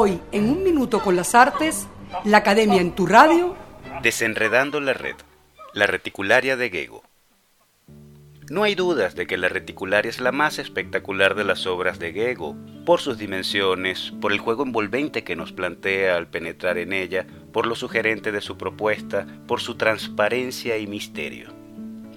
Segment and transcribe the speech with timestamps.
[0.00, 1.88] Hoy, en un minuto con las artes,
[2.24, 3.56] la Academia en tu radio.
[4.00, 5.16] Desenredando la red,
[5.72, 7.02] la reticularia de Gego.
[8.48, 12.12] No hay dudas de que la reticularia es la más espectacular de las obras de
[12.12, 12.54] Gego,
[12.86, 17.66] por sus dimensiones, por el juego envolvente que nos plantea al penetrar en ella, por
[17.66, 21.52] lo sugerente de su propuesta, por su transparencia y misterio.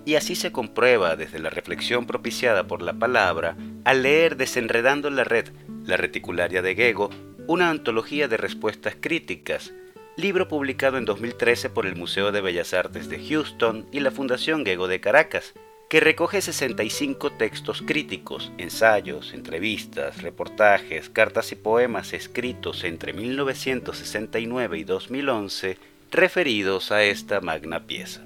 [0.06, 5.24] Y así se comprueba desde la reflexión propiciada por la palabra al leer Desenredando la
[5.24, 5.50] Red,
[5.84, 7.10] la reticularia de Gego,
[7.52, 9.74] una antología de respuestas críticas,
[10.16, 14.64] libro publicado en 2013 por el Museo de Bellas Artes de Houston y la Fundación
[14.64, 15.54] Gego de Caracas,
[15.90, 24.84] que recoge 65 textos críticos, ensayos, entrevistas, reportajes, cartas y poemas escritos entre 1969 y
[24.86, 25.78] 2011
[26.10, 28.22] referidos a esta magna pieza.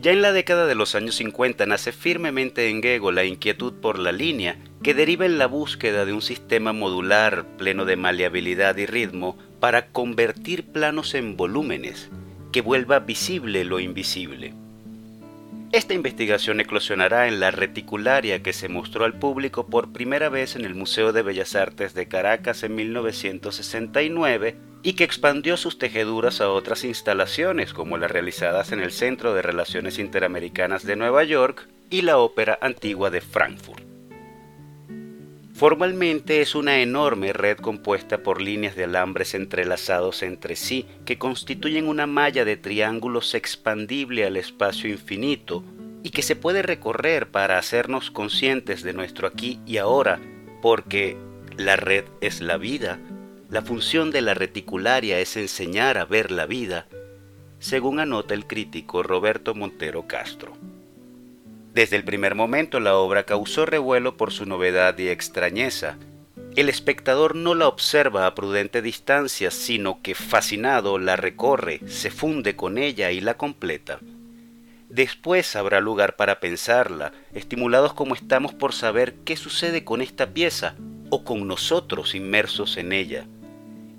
[0.00, 3.98] Ya en la década de los años 50 nace firmemente en Gego la inquietud por
[3.98, 8.86] la línea, que deriva en la búsqueda de un sistema modular pleno de maleabilidad y
[8.86, 12.10] ritmo para convertir planos en volúmenes,
[12.52, 14.54] que vuelva visible lo invisible.
[15.70, 20.64] Esta investigación eclosionará en la reticularia que se mostró al público por primera vez en
[20.64, 26.48] el Museo de Bellas Artes de Caracas en 1969 y que expandió sus tejeduras a
[26.48, 32.00] otras instalaciones como las realizadas en el Centro de Relaciones Interamericanas de Nueva York y
[32.00, 33.87] la Ópera Antigua de Frankfurt.
[35.58, 41.88] Formalmente es una enorme red compuesta por líneas de alambres entrelazados entre sí que constituyen
[41.88, 45.64] una malla de triángulos expandible al espacio infinito
[46.04, 50.20] y que se puede recorrer para hacernos conscientes de nuestro aquí y ahora,
[50.62, 51.16] porque
[51.56, 53.00] la red es la vida,
[53.50, 56.86] la función de la reticularia es enseñar a ver la vida,
[57.58, 60.52] según anota el crítico Roberto Montero Castro.
[61.78, 65.96] Desde el primer momento la obra causó revuelo por su novedad y extrañeza.
[66.56, 72.56] El espectador no la observa a prudente distancia, sino que fascinado la recorre, se funde
[72.56, 74.00] con ella y la completa.
[74.88, 80.74] Después habrá lugar para pensarla, estimulados como estamos por saber qué sucede con esta pieza
[81.10, 83.28] o con nosotros inmersos en ella.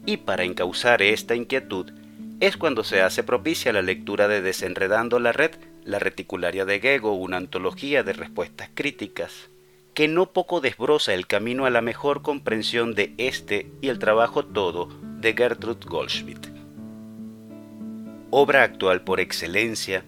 [0.06, 1.94] Y para encauzar esta inquietud
[2.41, 5.51] es cuando se hace propicia la lectura de Desenredando la Red
[5.85, 9.50] la reticularia de Gego, una antología de respuestas críticas,
[9.94, 14.45] que no poco desbroza el camino a la mejor comprensión de este y el trabajo
[14.45, 14.88] todo
[15.19, 16.47] de Gertrude Goldschmidt.
[18.31, 20.06] Obra actual por excelencia,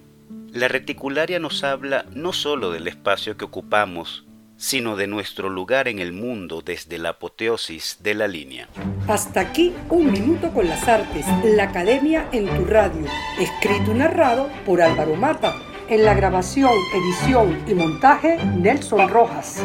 [0.54, 4.26] la reticularia nos habla no sólo del espacio que ocupamos,
[4.62, 8.68] sino de nuestro lugar en el mundo desde la apoteosis de la línea.
[9.08, 13.08] Hasta aquí un minuto con las artes, la academia en tu radio,
[13.40, 15.56] escrito y narrado por Álvaro Mata
[15.90, 19.64] en la grabación, edición y montaje, Nelson Rojas.